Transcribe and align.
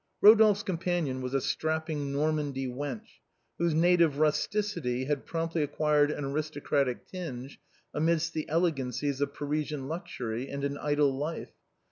Rodolphe's 0.19 0.63
companion 0.63 1.21
was 1.21 1.35
a 1.35 1.41
strapping 1.41 2.11
Normandy 2.11 2.65
wench, 2.65 3.19
whose 3.59 3.75
native 3.75 4.17
rusticity 4.17 5.05
had 5.05 5.27
promptly 5.27 5.61
acquired 5.61 6.09
an 6.09 6.23
aristocratic 6.25 7.05
tinge 7.05 7.59
amidst 7.93 8.33
the 8.33 8.49
elegancies 8.49 9.21
of 9.21 9.35
Parisian 9.35 9.87
luxury 9.87 10.49
and 10.49 10.63
an 10.63 10.79
idle 10.79 11.15
life. 11.15 11.51